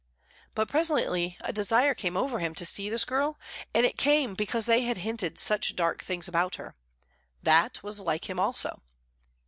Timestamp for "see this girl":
2.65-3.39